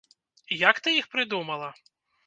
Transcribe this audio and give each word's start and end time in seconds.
Як 0.69 0.81
ты 0.87 0.95
іх 1.03 1.13
прыдумала? 1.13 1.69